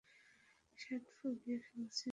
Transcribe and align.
Shirt 0.77 1.05
পুড়িয়ে 1.17 1.57
ফেলেছে। 1.65 2.09